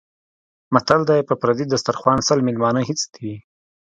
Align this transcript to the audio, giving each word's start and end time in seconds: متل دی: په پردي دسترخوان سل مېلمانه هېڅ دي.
متل 0.73 1.01
دی: 1.09 1.21
په 1.29 1.33
پردي 1.41 1.65
دسترخوان 1.67 2.19
سل 2.27 2.39
مېلمانه 2.47 2.81
هېڅ 2.89 2.99
دي. 3.15 3.33